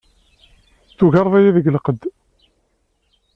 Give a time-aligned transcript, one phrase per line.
[0.97, 2.01] Tugareḍ-iyi deg lqedd.